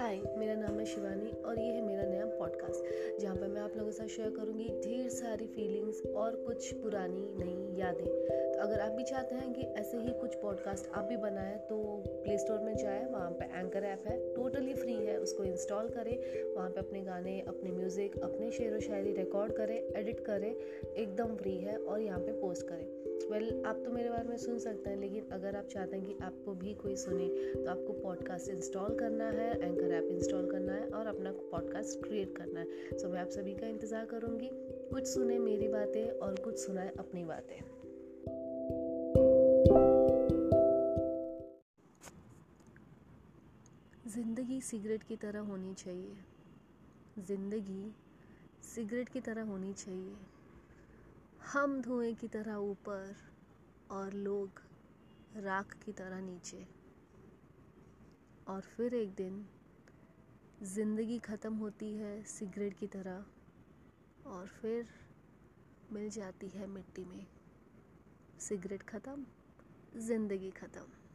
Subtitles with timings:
[0.00, 3.72] हाय, मेरा नाम है शिवानी और ये है मेरा नया पॉडकास्ट जहाँ पर मैं आप
[3.76, 8.80] लोगों के साथ शेयर करूँगी ढेर सारी फीलिंग्स और कुछ पुरानी, नई यादें। तो अगर
[8.80, 12.58] आप भी चाहते हैं कि ऐसे ही कुछ पॉडकास्ट आप भी बनाएँ तो प्ले स्टोर
[12.58, 16.16] में जाए, वहाँ पर एंकर ऐप है टोटली फ्री है, उसको इंस्टॉल करें,
[16.54, 21.36] वहाँ पर अपने गाने, अपने म्यूज़िक अपने शेर व शायरी रिकॉर्ड करें एडिट करें, एकदम
[21.36, 22.99] फ्री है और यहाँ पर पोस्ट करें।
[23.30, 26.06] वेल well, आप तो मेरे बारे में सुन सकते हैं लेकिन अगर आप चाहते हैं
[26.06, 30.72] कि आपको भी कोई सुने तो आपको पॉडकास्ट इंस्टॉल करना है एंकर ऐप इंस्टॉल करना
[30.72, 34.48] है और अपना पॉडकास्ट क्रिएट करना है। सो so, मैं आप सभी का इंतज़ार करूँगी।
[34.90, 37.58] कुछ सुने मेरी बातें और कुछ सुनाए अपनी बातें।
[44.10, 46.16] ज़िंदगी सिगरेट की तरह होनी चाहिए।
[47.26, 47.94] ज़िंदगी
[48.74, 50.14] सिगरेट की तरह होनी चाहिए।
[51.52, 53.14] हम धुएँ की तरह ऊपर
[53.90, 54.60] और लोग
[55.36, 56.66] राख की तरह नीचे।
[58.48, 59.44] और फिर एक दिन
[60.64, 63.24] ज़िंदगी ख़त्म होती है सिगरेट की तरह
[64.30, 64.88] और फिर
[65.92, 67.26] मिल जाती है मिट्टी में।
[68.40, 69.24] सिगरेट ख़त्म,
[69.98, 71.09] ज़िंदगी ख़त्म।